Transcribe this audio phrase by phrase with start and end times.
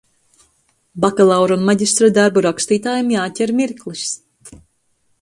[1.05, 4.11] Bakalaura un maģistra darbu rakstītājiem jāķer mirklis.